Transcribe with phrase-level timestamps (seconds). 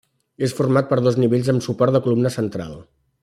[0.47, 2.75] És format per dos nivells amb suport de columna central.